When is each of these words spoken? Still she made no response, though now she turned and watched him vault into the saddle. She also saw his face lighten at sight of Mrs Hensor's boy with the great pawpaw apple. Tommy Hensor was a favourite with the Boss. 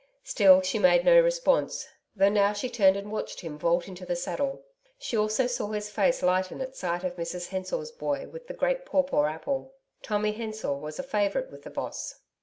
Still 0.23 0.63
she 0.63 0.79
made 0.79 1.05
no 1.05 1.21
response, 1.21 1.87
though 2.15 2.27
now 2.29 2.53
she 2.53 2.71
turned 2.71 2.97
and 2.97 3.11
watched 3.11 3.41
him 3.41 3.59
vault 3.59 3.87
into 3.87 4.03
the 4.03 4.15
saddle. 4.15 4.63
She 4.97 5.15
also 5.15 5.45
saw 5.45 5.67
his 5.67 5.91
face 5.91 6.23
lighten 6.23 6.59
at 6.59 6.75
sight 6.75 7.03
of 7.03 7.17
Mrs 7.17 7.49
Hensor's 7.49 7.91
boy 7.91 8.27
with 8.27 8.47
the 8.47 8.55
great 8.55 8.83
pawpaw 8.83 9.25
apple. 9.25 9.75
Tommy 10.01 10.31
Hensor 10.31 10.73
was 10.73 10.97
a 10.97 11.03
favourite 11.03 11.51
with 11.51 11.61
the 11.61 11.69
Boss. 11.69 12.15